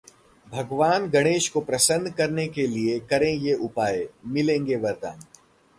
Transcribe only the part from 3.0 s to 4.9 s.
करें ये उपाय, मिलेंगे